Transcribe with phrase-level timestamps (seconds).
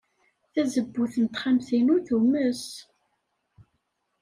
[0.53, 2.63] Tazewwut n texxamt-inu tumes.